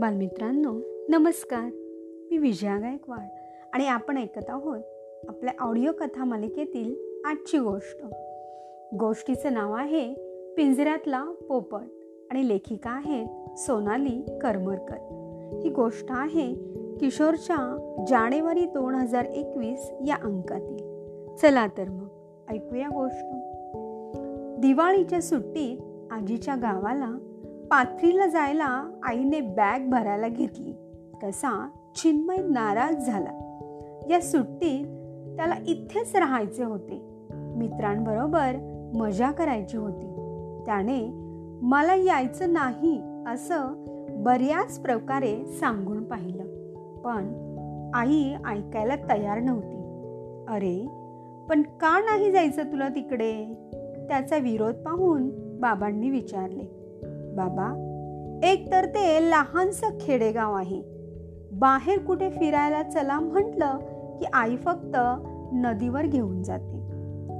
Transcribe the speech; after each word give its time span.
बालमित्रांनो 0.00 0.72
नमस्कार. 1.08 1.70
मी 2.30 2.38
विजया 2.38 2.78
गायकवाड 2.78 3.26
आणि 3.72 3.86
आपण 3.86 4.18
ऐकत 4.18 4.44
आहोत 4.48 4.78
आपल्या 5.28 5.54
ऑडिओ 5.60 5.92
कथा 5.92 6.24
मालिकेतील 6.24 6.94
आजची 7.24 7.58
गोष्ट. 7.58 8.04
गोष्टीचं 8.94 9.52
नाव 9.52 9.72
आहे 9.72 10.14
पिंजऱ्यातला 10.56 11.24
पोपट 11.48 11.86
आणि 12.30 12.48
लेखिका 12.48 12.90
आहेत 12.90 13.58
सोनाली 13.58 14.38
करमरकर. 14.42 14.96
ही 15.64 15.70
गोष्ट 15.70 16.06
आहे 16.10 16.54
किशोरच्या 17.00 17.94
जानेवारी 18.08 18.64
दोन 18.64 18.94
हजार 18.94 19.24
एकवीस 19.24 19.90
या 20.06 20.16
अंकातील. 20.24 20.86
चला 21.36 21.66
तर 21.66 21.88
मग 21.88 22.08
ऐकूया 22.48 22.88
गोष्ट. 22.88 23.26
दिवाळीच्या 24.60 25.22
सुट्टीत 25.22 25.78
आजीच्या 26.12 26.54
गावाला 26.54 27.18
पाथरीला 27.70 28.26
जायला 28.26 28.98
आईने 29.02 29.40
बॅग 29.40 29.90
भरायला 29.90 30.28
घेतली. 30.28 30.72
तसा 31.24 31.68
चिन्मय 31.96 32.36
नाराज 32.36 33.06
झाला. 33.06 33.30
या 34.10 34.20
सुट्टीत 34.20 34.84
त्याला 35.36 35.54
इथेच 35.66 36.16
राहायचे 36.16 36.64
होते. 36.64 37.02
मित्रांबरोबर 37.32 38.52
मजा 38.94 39.30
करायची 39.30 39.76
होती. 39.76 40.06
त्याने 40.66 41.10
मला 41.62 41.94
यायचं 41.94 42.52
नाही 42.52 43.02
असं 43.26 43.84
बऱ्याच 44.22 44.80
प्रकारे 44.80 45.46
सांगून 45.46 46.04
पाहिलं. 46.04 46.44
पण 47.00 47.50
आई 47.94 48.34
ऐकायला 48.46 48.96
तयार 48.96 49.40
नव्हती. 49.40 49.76
अरे 50.48 50.86
पण 51.48 51.62
का 51.62 52.00
नाही 52.00 52.32
जायचं 52.32 52.62
तुला 52.62 52.88
तिकडे? 52.88 53.44
त्याचा 54.08 54.36
विरोध 54.36 54.74
पाहून 54.74 55.30
बाबांनी 55.60 56.10
विचारले. 56.10 56.79
बाबा 57.36 57.86
एक 58.44 58.70
तर 58.70 58.86
ते 58.86 59.30
लहानसं 59.30 59.98
खेडेगाव 60.00 60.54
आहे. 60.54 60.82
बाहेर 61.52 61.98
कुठे 61.98 62.30
फिरायला 62.30 62.82
चला 62.82 63.20
म्हटलं 63.20 63.78
की 64.18 64.24
आई 64.32 64.56
फक्त 64.56 64.96
नदीवर 65.52 66.06
घेऊन 66.06 66.42
जाते. 66.42 66.80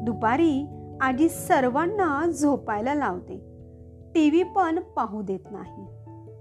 दुपारी 0.02 0.66
आजी 1.00 1.28
सर्वांना 1.28 2.30
झोपायला 2.30 2.94
लावते. 2.94 3.36
टी 4.14 4.30
व्ही 4.30 4.42
पण 4.42 4.78
पाहू 4.78 5.22
देत 5.22 5.40
नाही. 5.50 5.86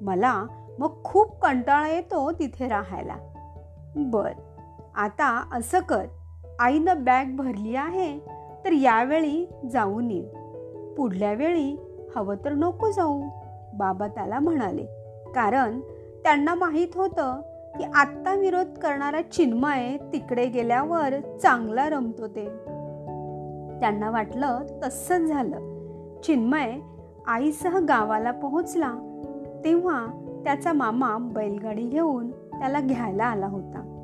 मला 0.01 0.45
मग 0.79 1.03
खूप 1.03 1.41
कंटाळा 1.41 1.87
येतो 1.87 2.31
तिथे 2.31 2.67
राहायला. 2.67 3.15
बर 3.95 4.31
आता 4.95 5.49
असं 5.53 5.79
कर. 5.79 6.05
आईनं 6.59 7.03
बॅग 7.03 7.25
भरली 7.35 7.75
आहे 7.75 8.19
तर 8.65 8.71
यावेळी 8.71 9.49
जाऊन 9.71 10.11
ये. 10.11 10.21
पुढल्या 10.97 11.33
वेळी 11.33 11.77
हवं 12.15 12.35
तर 12.45 12.51
नको 12.51 12.91
जाऊ. 12.91 13.21
बाबा 13.79 14.07
त्याला 14.07 14.39
म्हणाले. 14.39 14.85
कारण 15.35 15.79
त्यांना 16.23 16.55
माहीत 16.55 16.87
होतं 16.95 17.41
की 17.77 17.83
आत्ता 17.83 18.35
विरोध 18.35 18.79
करणारा 18.79 19.21
चिन्मय 19.21 19.97
तिकडे 20.13 20.45
गेल्यावर 20.45 21.37
चांगला 21.37 21.89
रमतो 21.89 22.27
ते. 22.27 22.45
त्यांना 23.79 24.09
वाटलं 24.09 24.59
तसंच 24.83 25.29
झालं. 25.29 25.57
चिन्मय 26.23 26.71
आईसह 27.27 27.79
गावाला 27.79 28.31
पोहोचला. 28.31 28.93
तेव्हा 29.65 30.05
त्याचा 30.43 30.73
मामा 30.73 31.17
बैलगाडी 31.17 31.83
घेऊन 31.83 32.31
त्याला 32.31 32.79
घ्यायला 32.79 33.25
आला 33.25 33.47
होता. 33.47 33.95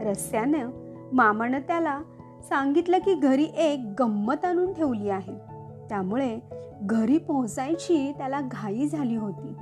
रस्त्यानं 0.00 0.70
मामानं 1.12 1.58
त्याला 1.58 2.00
सांगितलं 2.48 2.98
की 2.98 3.14
घरी 3.14 3.46
एक 3.56 3.92
गंमत 4.00 4.44
आणून 4.44 4.72
ठेवली 4.72 5.08
आहे. 5.08 5.53
त्यामुळे 5.88 6.38
घरी 6.82 7.18
पोहोचायची 7.18 8.12
त्याला 8.18 8.40
घाई 8.40 8.88
झाली 8.88 9.16
होती. 9.16 9.52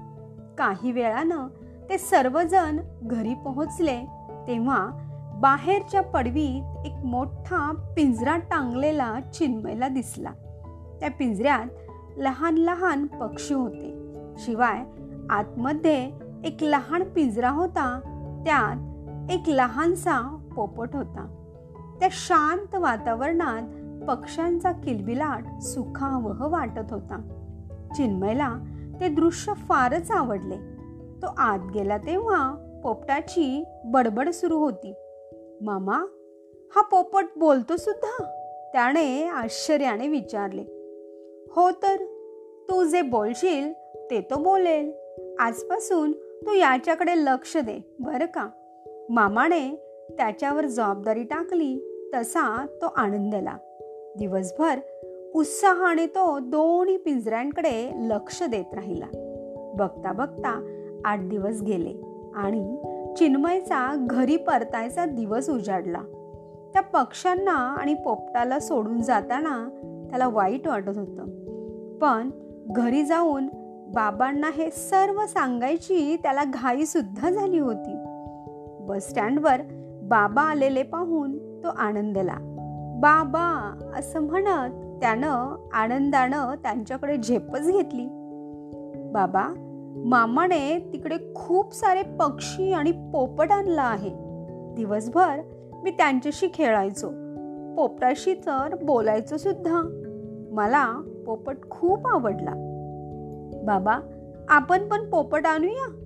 काही 0.58 0.92
वेळानं 0.92 1.46
ते 1.90 1.98
सर्वजण 1.98 2.80
घरी 3.02 3.34
पोहोचले 3.34 4.00
तेव्हा 4.46 4.90
बाहेरच्या 5.40 6.02
पडवीत 6.02 6.86
एक 6.86 7.04
मोठा 7.04 7.92
पिंजरा 7.96 8.36
टांगलेला 8.36 9.20
चिन्मयला 9.34 9.88
दिसला. 9.88 10.30
त्या 11.00 11.10
पिंजऱ्यात 11.10 11.66
लहान 12.16 12.54
लहान 12.54 13.06
पक्षी 13.06 13.54
होते. 13.54 14.14
शिवाय 14.38 14.84
आतमध्ये 15.30 16.10
एक 16.44 16.56
लहान 16.62 17.02
पिंजरा 17.02 17.50
होता. 17.50 18.00
त्यात 18.46 18.76
एक 19.30 19.42
लहानसा 19.46 20.38
पोपट 20.56 20.88
होता. 20.94 21.38
त्या 22.00 22.08
शांत 22.12 22.74
वातावरणात 22.74 23.62
पक्ष्यांचा 24.08 24.72
किलबिलाट 24.72 25.62
सुखावह 25.62 26.46
वाटत 26.46 26.92
होता. 26.92 27.38
चिन्मयला 27.96 28.54
ते 29.00 29.08
दृश्य 29.08 29.52
फारच 29.52 30.10
आवडले. 30.10 30.56
तो 31.22 31.26
आत 31.36 31.58
गेला 31.74 31.98
तेव्हा 31.98 32.54
पोपटाची 32.82 33.64
बडबड 33.84 34.28
सुरू 34.28 34.58
होती. 34.58 34.94
मामा 35.60 35.96
हा 36.76 36.82
पोपट 36.82 37.24
बोलतो 37.36 37.76
सुद्धा? 37.76 38.24
त्याने 38.72 39.28
आश्चर्याने 39.28 40.08
विचारले. 40.08 40.62
हो 41.56 41.70
तर 41.70 41.96
तू 42.70 42.84
जे 42.84 43.02
बोलशील 43.02 43.72
ते 44.10 44.20
तो 44.20 44.36
बोलेल. 44.36 44.92
आजपासून 45.40 46.12
तू 46.12 46.52
याच्याकडे 46.52 47.14
लक्ष 47.14 47.56
दे 47.56 47.94
बरं 48.00 48.26
का? 48.26 48.48
मामाने 49.10 49.76
त्याच्यावर 50.10 50.66
जबाबदारी 50.66 51.22
टाकली 51.22 51.78
तसा 52.14 52.66
तो 52.66 52.86
आनंदला. 52.86 53.56
दिवसभर 54.18 54.78
उत्साहाने 55.34 56.06
तो 56.06 56.38
दोन्ही 56.38 56.96
पिंजऱ्यांकडे 56.96 57.90
लक्ष 57.94 58.42
देत 58.42 58.74
राहिला. 58.74 59.06
बघता 59.78 60.12
बघता 60.12 60.66
आठ 61.04 61.20
दिवस 61.20 61.62
गेले 61.62 61.94
आणि 62.34 62.82
चिन्मयचा 63.16 64.06
घरी 64.10 64.36
परतायचा 64.36 65.04
दिवस 65.04 65.50
उजाडला. 65.50 66.02
त्या 66.72 66.82
पक्ष्यांना 66.82 67.52
आणि 67.52 67.94
पोपटाला 67.94 68.58
सोडून 68.58 69.02
जाताना 69.02 69.68
त्याला 70.10 70.28
वाईट 70.28 70.68
वाटत 70.68 70.98
होतं. 70.98 71.24
पण 71.98 72.30
घरी 72.66 73.02
जाऊन 73.02 73.46
बाबांना 73.94 74.50
हे 74.54 74.70
सर्व 74.70 75.26
सांगायची 75.26 76.16
त्याला 76.22 76.44
घाईसुद्धा 76.44 77.30
झाली 77.30 77.58
होती. 77.58 77.94
बस 78.80 79.08
स्टँडवर 79.08 79.60
बाबा 80.02 80.42
आलेले 80.42 80.82
पाहून 80.82 81.38
तो 81.64 81.68
आनंदला 81.68 82.36
बाबा 83.02 83.78
असं 83.98 84.20
म्हणत 84.20 85.00
त्यानं 85.00 85.56
आनंदानं 85.72 86.54
त्यांच्याकडे 86.54 87.16
झेपच 87.16 87.70
घेतली. 87.70 88.06
बाबा 89.12 89.54
मामाने 90.04 90.90
तिकडे 90.92 91.16
खूप 91.34 91.74
सारे 91.74 92.02
पक्षी 92.02 92.72
आणि 92.72 92.92
पोपट 92.92 93.50
आणला 93.50 93.82
आहे. 93.82 94.10
दिवसभर 94.74 95.40
मी 95.82 95.90
त्यांच्याशी 95.90 96.48
खेळायचो. 96.54 97.08
पोपटाशी 97.76 98.34
तर 98.34 98.76
बोलायचो 98.82 99.36
सुद्धा. 99.36 99.82
मला 100.52 100.86
पोपट 101.26 101.56
खूप 101.70 102.06
आवडला. 102.06 102.52
बाबा 103.64 103.98
आपण 104.48 104.88
पण 104.88 105.10
पोपट 105.10 105.46
आणूया? 105.46 105.96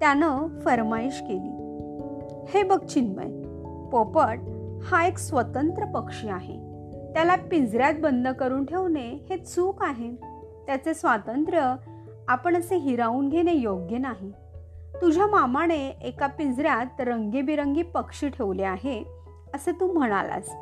त्यानं 0.00 0.58
फरमाईश 0.58 1.20
केली. 1.20 1.52
हे 2.48 2.62
बघ 2.62 2.84
चिन्मय 2.84 3.42
पोपट 3.88 4.38
हा 4.90 5.06
एक 5.06 5.18
स्वतंत्र 5.18 5.84
पक्षी 5.84 6.28
आहे. 6.28 6.56
त्याला 7.14 7.36
पिंजऱ्यात 7.36 7.94
बंद 8.00 8.28
करून 8.28 8.64
ठेवणे 8.64 9.26
हे 9.30 9.36
चूक 9.36 9.82
आहे. 9.82 10.10
त्याचे 10.66 10.94
स्वातंत्र्य 10.94 11.74
आपण 12.28 12.56
असे 12.56 12.76
हिरावून 12.76 13.28
घेणे 13.28 13.52
योग्य 13.54 13.98
नाही. 13.98 14.32
तुझ्या 15.02 15.26
मामाने 15.26 15.88
एका 15.88 16.26
पिंजऱ्यात 16.26 17.00
रंगीबिरंगी 17.00 17.82
पक्षी 17.82 18.28
ठेवले 18.28 18.62
आहे 18.62 19.04
असे 19.54 19.72
तू 19.72 19.92
म्हणालास. 19.92 20.56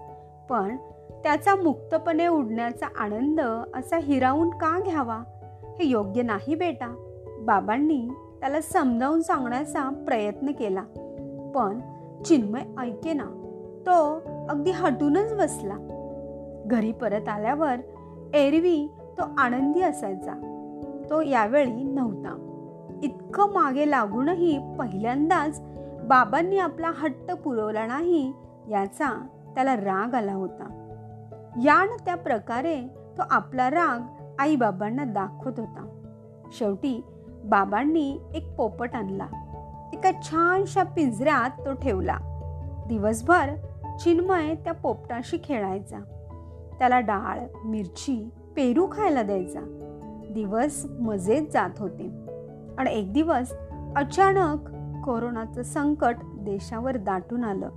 पण 0.51 0.77
त्याचा 1.23 1.55
मुक्तपणे 1.55 2.27
उडण्याचा 2.27 2.87
आनंद 2.99 3.41
असा 3.75 3.97
हिरावून 3.97 4.51
का 4.51 4.81
घ्यावा? 4.81 5.23
हे 5.79 5.87
योग्य 5.87 6.23
नाही 6.23 6.55
बेटा. 6.55 6.95
बाबांनी 7.41 8.09
त्याला 8.41 8.61
समजावून 8.61 9.23
सांगण्याचा 9.23 10.05
प्रयत्न 10.07 10.53
केला. 10.53 10.83
पण 11.55 11.81
चिन्मय 12.23 12.63
ऐके 12.79 13.13
ना 13.13 13.41
तो 13.87 14.23
अगदी 14.49 14.71
हटूनच 14.71 15.35
बसला. 15.35 15.75
घरी 16.67 16.93
परत 16.93 17.29
आल्यावर 17.29 17.77
एरवी 18.35 18.91
तो 19.19 19.23
आनंदी 19.39 19.83
असायचा. 19.83 20.33
तो 21.11 21.21
यावेळी 21.21 21.83
नव्हता. 21.83 22.51
इतकं 23.03 23.53
मागे 23.53 23.91
लागूनही 23.91 24.77
पहिल्यांदाच 24.79 25.61
बाबांनी 26.05 26.59
आपला 26.59 26.93
हट्ट 26.97 27.33
पुरवला 27.33 27.87
नाही 27.87 28.33
याचा 28.71 29.27
त्याला 29.55 29.77
राग 29.77 30.15
आला 30.15 30.33
होता. 30.33 30.81
यान 31.65 31.89
त्या 32.05 32.15
प्रकारे 32.15 32.81
तो 33.19 33.23
आपला 33.31 33.71
राग 33.71 34.01
आई 34.39 34.57
बाबांना 34.57 35.05
दाखवत 35.05 35.61
होता. 35.61 36.01
शेवटी 36.59 37.05
बाबांनी 37.45 38.19
एक 38.35 38.57
पोपट 38.57 38.95
आणला. 38.95 39.27
एका 39.93 40.11
छानशा 40.23 40.83
पिंजऱ्यात 40.83 41.51
तो 41.51 41.73
ठेवला. 41.73 42.19
दिवसभर 42.89 43.51
चिन्मय 44.01 44.55
त्या 44.55 44.73
पोपटाशी 44.73 45.39
खेळायचा. 45.45 45.99
त्याला 46.79 47.01
डाळ 47.01 47.41
मिरची 47.65 48.29
पेरू 48.57 48.87
खायला 48.93 49.23
द्यायचा. 49.23 49.61
दिवस 50.31 50.87
मजेत 51.01 51.43
जात 51.53 51.71
होते. 51.79 52.11
आणि 52.79 52.91
एक 52.91 53.13
दिवस 53.13 53.55
अचानक 53.97 54.59
कोरोनाचं 55.05 55.63
संकट 55.63 56.17
देशावर 56.23 56.97
दाटून 56.97 57.45
आलं. 57.45 57.71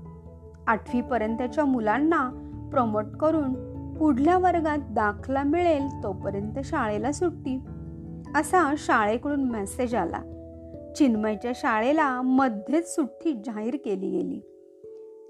आठवीपर्यंतच्या 0.67 1.65
मुलांना 1.65 2.29
प्रमोट 2.71 3.05
करून 3.05 3.77
पुढल्या 3.93 4.37
वर्गात 4.37 4.77
दाखला 4.77 5.43
मिळेल 5.43 5.87
तोपर्यंत 6.03 6.59
शाळेला 6.63 7.11
सुट्टी. 7.11 7.59
असा 8.35 8.73
शाळेकडून 8.77 9.51
मेसेज 9.51 9.95
आला. 9.95 10.19
चिन्मयच्या 10.97 11.51
शाळेला 11.55 12.21
मध्येच 12.21 12.95
सुट्टी 12.95 13.33
जाहीर 13.33 13.77
केली 13.85 14.09
गेली. 14.09 14.56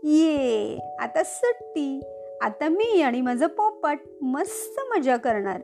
ये 0.04 0.78
आता 1.00 1.24
सुट्टी. 1.24 2.02
आता 2.42 2.70
मी 2.70 3.02
आणि 3.02 3.22
माझं 3.22 3.48
पोपट 3.48 3.98
मस्त 4.22 4.80
मजा 4.96 5.16
करणार. 5.16 5.62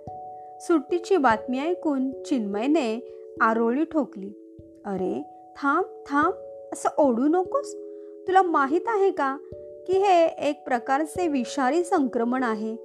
सुट्टीची 0.61 1.17
बातमी 1.17 1.59
ऐकून 1.59 2.23
चिन्मयने 2.23 3.17
आरोळी 3.41 3.83
ठोकली. 3.83 4.59
अरे 4.85 5.23
थांब 5.57 5.85
थांब 6.07 6.33
असं 6.73 6.89
ओढू 6.97 7.23
नकोस. 7.23 7.73
तुला 8.27 8.41
माहीत 8.41 8.81
आहे 8.87 9.11
का 9.11 9.37
की 9.87 9.93
हे 9.93 10.25
एक 10.25 10.63
प्रकारचे 10.63 11.27
विषारी 11.27 11.83
संक्रमण 11.83 12.43
आहे? 12.43 12.75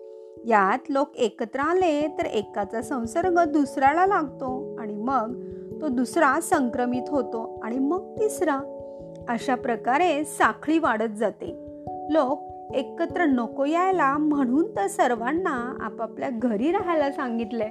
यात 0.46 0.90
लोक 0.90 1.16
एकत्र 1.16 1.60
आले 1.60 2.06
तर 2.08 2.24
एकाचा 2.24 2.82
संसर्ग 2.82 3.44
दुसऱ्याला 3.44 4.06
लागतो 4.06 4.76
आणि 4.78 4.94
मग 4.94 5.42
तो 5.80 5.88
दुसरा 5.88 6.40
संक्रमित 6.40 7.02
होतो 7.08 7.60
आणि 7.62 7.78
मग 7.78 8.14
तिसरा. 8.18 8.74
अशा 9.28 9.54
प्रकारे 9.54 10.24
साखळी 10.24 10.78
वाढत 10.78 11.16
जाते. 11.16 11.54
लोक 12.10 12.38
एकत्र 12.74 13.24
नको 13.24 13.64
यायला 13.64 14.18
म्हणून 14.18 14.76
तर 14.76 14.86
सर्वांना 14.86 15.76
आपापल्या 15.80 16.28
घरी 16.30 16.72
राहायला 16.72 17.12
सांगितलंय. 17.12 17.68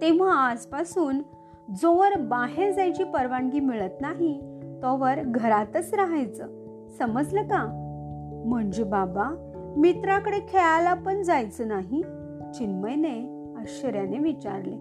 तेव्हा 0.00 0.34
आजपासून 0.34 1.18
जोवर 1.80 2.16
बाहेर 2.16 2.72
जायची 2.72 3.04
परवानगी 3.04 3.60
मिळत 3.60 4.00
नाही 4.00 4.40
तोवर 4.82 5.14
घरातच 5.24 5.94
राहायचं. 5.94 6.46
समजलं 6.98 7.42
का? 7.42 7.86
म्हणजे 8.46 8.84
बाबा 8.84 9.46
मित्राकडे 9.76 10.38
खेळायला 10.38 10.94
पण 10.94 11.22
जायचं 11.22 11.68
नाही 11.68 12.02
चिन्मयने 12.54 13.44
आश्चर्याने 13.60 14.18
विचारले. 14.18 14.76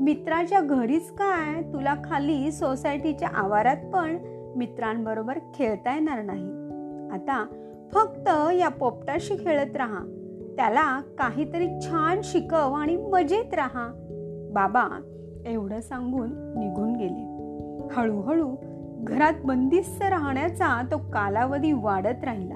मित्राच्या 0.00 0.60
घरीच 0.60 1.10
काय? 1.10 1.62
तुला 1.62 1.94
खाली 2.04 2.52
सोसायटीच्या 2.52 3.28
आवारात 3.28 3.76
पण 3.76 4.18
मित्रांबरोबर 4.56 5.38
खेळता 5.54 5.94
येणार 5.94 6.22
नाही. 6.22 6.44
आता 7.12 7.46
फक्त 7.92 8.28
या 8.54 8.68
पोपटाशी 8.68 9.36
खेळत 9.36 9.76
राहा. 9.76 10.18
त्याला 10.56 11.00
काहीतरी 11.00 11.68
छान 11.80 12.20
शिकव 12.24 12.72
आणि 12.72 12.96
मजेत 12.96 13.54
राहा. 13.54 13.88
बाबा 14.52 14.86
एवढं 15.46 15.80
सांगून 15.80 16.30
निघून 16.58 16.96
गेले. 16.96 17.32
हळूहळू 17.92 18.56
घरात 18.98 19.32
बंदिस्त 19.44 20.02
राहण्याचा 20.02 20.82
तो 20.90 20.98
कालावधी 20.98 21.72
वाढत 21.72 22.24
राहिला. 22.24 22.54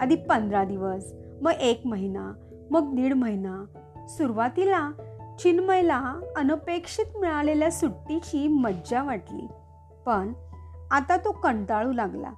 आधी 0.00 0.16
पंधरा 0.16 0.64
दिवस 0.64 1.12
मग 1.42 1.50
एक 1.50 1.82
महिना 1.84 2.32
मग 2.70 2.94
दीड 2.94 3.14
महिना. 3.14 3.64
सुरुवातीला 4.08 4.90
चिन्मयला 5.38 6.20
अनपेक्षित 6.36 7.20
मिळालेल्या 7.20 7.70
सुट्टीची 7.70 8.48
मज्जा 8.48 9.02
वाटली. 9.02 9.46
पण 10.06 10.32
आता 10.92 11.16
तो 11.16 11.32
कंटाळू 11.32 11.92
लागला. 11.92 12.30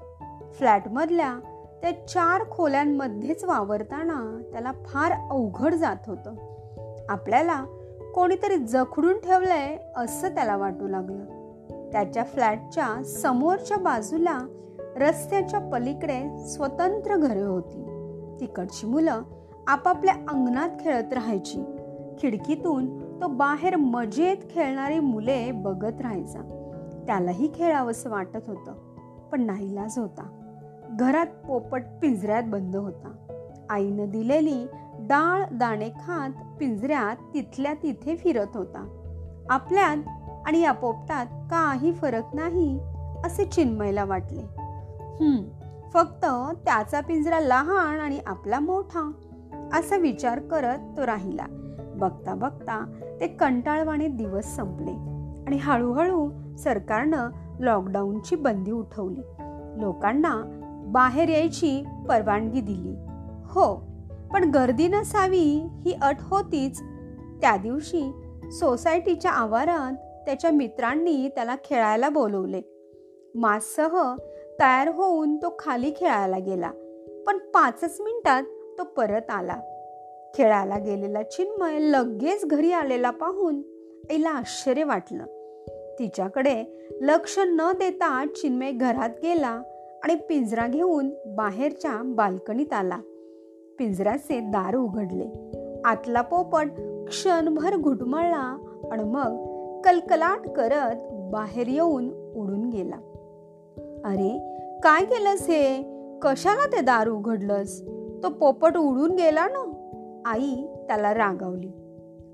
फ्लॅटमधल्या 0.53 1.39
त्या 1.83 2.07
चार 2.07 2.43
खोल्यांमध्येच 2.51 3.45
वावरताना 3.45 4.41
त्याला 4.53 4.73
फार 4.73 5.13
अवघड 5.13 5.75
जात 5.75 5.97
होतं. 6.07 6.35
आपल्याला 7.09 7.65
कोणीतरी 8.15 8.57
जखडून 8.57 9.21
ठेवलंय 9.21 9.79
असं 9.97 10.29
त्याला 10.29 10.57
वाटू 10.57 10.89
लागलं. 10.89 11.25
त्याच्या 11.93 12.25
फ्लॅटच्या 12.25 13.05
समोरच्या 13.05 13.77
बाजूला 13.77 14.39
रस्त्याच्या 14.97 15.61
पलीकडे 15.61 16.49
स्वतंत्र 16.49 17.17
घरे 17.17 17.43
होती. 17.43 17.83
तिकडची 18.41 18.87
मुलं 18.87 19.23
आपापल्या 19.67 20.15
अंगणात 20.15 20.69
खेळत 20.81 21.13
राहायची. 21.13 21.65
खिडकीतून 22.19 22.99
तो 23.23 23.27
बाहेर 23.27 23.77
मजेत 23.77 24.37
खेळणारी 24.51 24.99
मुले 24.99 25.51
बघत 25.51 26.01
राहायचा. 26.01 26.64
त्यालाही 27.07 27.51
खेळावंसं 27.55 28.11
वाटत 28.11 28.39
होतं. 28.47 28.73
पण 29.33 29.43
नाईलाज 29.43 29.99
होता. 29.99 30.41
घरात 30.99 31.27
पोपट 31.27 31.83
पिंजऱ्यात 32.03 32.43
बंद 32.47 32.77
होता. 32.77 33.13
आईनं 33.71 34.11
दिलेली 34.11 34.67
डाळ 34.99 35.45
दाणे 35.53 35.89
खात 35.89 36.59
पिंजऱ्यात 36.61 37.17
तिथल्या 37.35 37.75
तिथे 37.75 38.17
फिरत 38.17 38.47
होता. 38.55 39.01
आपल्यात 39.51 39.97
आणि 40.47 40.61
या 40.61 40.73
पोपटात 40.73 41.27
काही 41.51 41.93
फरक 41.93 42.25
नाही 42.35 42.81
असे 43.25 43.45
चिन्मयला 43.45 44.05
वाटले. 44.05 44.43
हम्म 45.01 45.45
फक्त 45.95 46.27
त्याचा 46.65 47.01
पिंजरा 47.01 47.41
लहान 47.41 48.01
आणि 48.01 48.21
आपला 48.27 48.61
मोठा 48.61 49.13
असा 49.75 49.97
विचार 49.97 50.39
करत 50.39 50.79
तो 50.97 51.07
राहिला. 51.07 51.47
बघता 51.97 52.35
बघता 52.35 53.01
ते 53.21 53.27
कंटाळवाणे 53.27 54.09
दिवस 54.09 54.57
संपले 54.57 54.93
आणि 55.47 55.57
हळूहळू 55.57 56.31
सरकारनं 56.59 57.31
लॉकडाऊनची 57.61 58.37
बंदी 58.37 58.71
उठवली. 58.71 59.21
लोकांना 59.83 60.61
बाहेर 60.87 61.29
यायची 61.29 61.85
परवानगी 62.09 62.61
दिली. 62.61 62.95
हो 63.47 63.77
पण 64.33 64.51
गर्दी 64.51 64.89
नसावी 64.89 65.67
ही 65.81 65.93
अट 66.03 66.17
होतीच. 66.21 66.83
त्या 67.41 67.57
दिवशी 67.57 68.13
सोसायटीच्या 68.53 69.31
आवारात 69.31 69.93
त्याच्या 70.27 70.51
मित्रांनी 70.51 71.29
त्याला 71.29 71.57
खेळायला 71.65 72.09
बोलवले. 72.09 72.63
माससह 73.35 74.15
तयार 74.61 74.89
होऊन 74.89 75.37
तो 75.37 75.57
खाली 75.59 75.93
खेळायला 75.97 76.39
गेला 76.39 76.71
पण 77.27 77.39
पाचच 77.39 77.97
मिनिटात 78.01 78.43
तो 78.79 78.85
परत 78.85 79.31
आला. 79.31 79.57
खेळायला 80.35 80.79
गेलेला 80.79 81.23
चिन्मय 81.23 81.79
लगेच 81.79 82.47
घरी 82.47 82.73
आलेला 82.73 83.11
पाहून 83.11 83.63
आईला 84.11 84.31
आश्चर्य 84.31 84.85
वाटलं. 84.85 85.25
तिच्याकडे 85.99 86.65
लक्ष 87.01 87.39
न 87.39 87.73
देता 87.73 88.25
चिन्मय 88.27 88.71
घरात 88.71 89.11
गेला 89.23 89.63
आणि 90.05 90.15
पिंजरा 90.15 90.67
घेऊन 90.67 91.11
बाहेरच्या 91.27 92.03
बाल्कनीत 92.05 92.73
आला. 92.73 92.99
पिंजऱ्याचे 93.79 94.41
दार 94.41 94.75
उघडले. 94.75 95.51
आतला 95.85 96.21
पोपट 96.21 96.69
क्षणभर 97.09 97.77
घुटमळला 97.77 98.59
आणि 98.93 99.03
मग 99.03 99.55
कलकलाट 99.81 100.49
करत 100.49 100.95
बाहेर 101.33 101.69
येऊन 101.69 102.33
उडून 102.37 102.69
गेला. 102.69 102.97
अरे 104.05 104.59
काय 104.83 105.05
केलंस 105.05 105.47
हे? 105.47 105.95
कशाला 106.23 106.67
ते 106.67 106.81
दार 106.81 107.09
उघडलंस? 107.09 107.83
तो 108.23 108.29
पोपट 108.29 108.77
उडून 108.77 109.11
गेला 109.11 109.47
ना. 109.47 109.71
आई 110.27 110.55
त्याला 110.67 111.15
रागावली. 111.15 111.71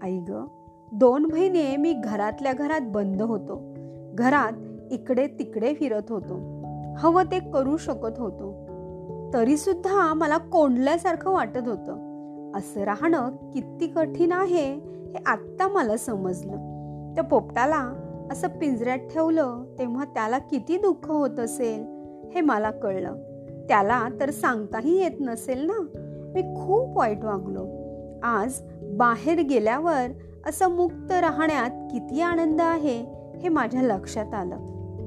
आई 0.03 0.19
ग 0.29 0.47
दोन 0.93 1.27
महिने 1.33 1.77
मी 1.77 1.93
घरातल्या 1.93 2.53
घरात 2.53 2.81
बंद 2.85 3.23
होतो. 3.23 3.75
घरात 4.15 4.53
इकडे 4.93 5.27
तिकडे 5.27 5.75
फिरत 5.75 6.03
होतो. 6.09 6.35
हवं 6.99 7.23
ते 7.23 7.51
करू 7.51 7.77
शकत 7.77 8.19
होतो. 8.19 8.71
तरीसुद्धा 9.35 10.15
मला 10.15 10.39
कोंडल्यासारखं 10.39 11.31
वाटत 11.31 11.69
होतं. 11.69 12.11
असं 12.59 12.81
राहणं 12.81 13.29
किती 13.29 13.87
कठीण 13.87 14.33
आहे 14.33 14.75
हे 14.75 15.19
आत्ता 15.27 15.69
मला 15.69 15.97
समजलं. 15.97 16.57
त्या 17.15 17.25
पोपटाला 17.25 17.93
असं 18.33 18.49
पिंजऱ्यात 18.49 18.99
ठेवलं 18.99 19.65
तेव्हा 19.79 20.05
त्याला 20.05 20.39
किती 20.39 20.77
दुःख 20.77 21.11
होत 21.11 21.41
असेल 21.41 21.81
हे 22.35 22.41
मला 22.41 22.71
कळलं. 22.71 23.15
त्याला 23.69 24.09
तर 24.21 24.31
सांगताही 24.31 25.03
येत 25.03 25.21
नसेल 25.21 25.67
ना. 25.67 25.87
मी 26.35 26.43
खूप 26.43 26.99
वाईट 26.99 27.25
वागलो. 27.25 27.67
आज 28.23 28.53
बाहेर 28.83 29.41
गेल्यावर 29.41 30.07
असं 30.47 30.69
मुक्त 30.69 31.13
राहण्यात 31.13 31.71
किती 31.71 32.21
आनंद 32.21 32.61
आहे 32.61 33.05
हे 33.41 33.49
माझ्या 33.49 33.83
लक्षात 33.83 34.35
आलं. 34.35 34.57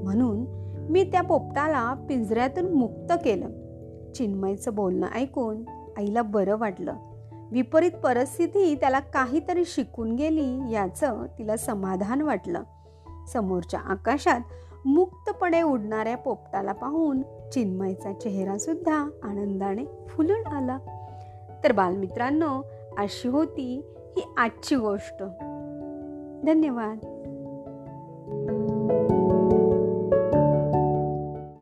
म्हणून 0.03 0.45
मी 0.89 1.03
त्या 1.03 1.21
पोपटाला 1.21 1.93
पिंजऱ्यातून 2.09 2.73
मुक्त 2.73 3.13
केलं. 3.23 3.49
चिन्मयचं 4.11 4.75
बोलणं 4.75 5.07
ऐकून 5.15 5.63
आईला 5.97 6.21
बरं 6.21 6.57
वाटलं. 6.57 6.95
विपरीत 7.51 7.91
परिस्थिती 7.91 8.75
त्याला 8.75 8.99
काहीतरी 8.99 9.65
शिकून 9.65 10.15
गेली 10.15 10.73
याचं 10.73 11.23
तिला 11.37 11.57
समाधान 11.57 12.21
वाटलं. 12.21 12.63
समोरच्या 13.33 13.79
आकाशात 13.79 14.39
मुक्तपणे 14.85 15.61
उडणाऱ्या 15.61 16.17
पोपटाला 16.17 16.71
पाहून 16.71 17.21
चिन्मयचा 17.53 18.13
चेहरा 18.13 18.57
सुद्धा 18.57 19.09
आनंदाने 19.23 19.85
फुलून 20.07 20.47
आला. 20.47 20.77
तर 21.63 21.71
बालमित्रांनो 21.71 22.61
अशी 22.97 23.27
होती 23.27 23.85
ही 24.17 24.33
आजची 24.37 24.75
गोष्ट. 24.75 25.23
धन्यवाद. 26.45 27.12